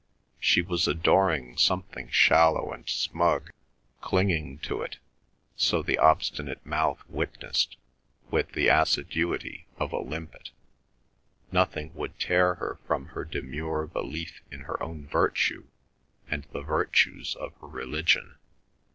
[0.39, 3.51] She was adoring something shallow and smug,
[4.01, 4.97] clinging to it,
[5.55, 7.77] so the obstinate mouth witnessed,
[8.31, 10.49] with the assiduity of a limpet;
[11.51, 15.67] nothing would tear her from her demure belief in her own virtue
[16.27, 18.39] and the virtues of her religion.